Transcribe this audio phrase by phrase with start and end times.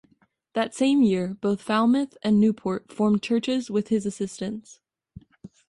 [0.53, 4.79] That same year, both Falmouth and Newport formed churches with his assistance.